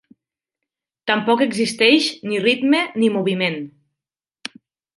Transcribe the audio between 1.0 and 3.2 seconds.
Tampoc existeix ni ritme ni